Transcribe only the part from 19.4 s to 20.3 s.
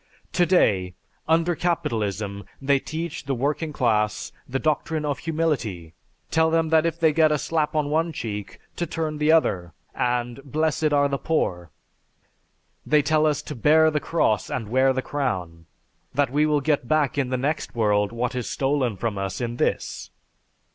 this.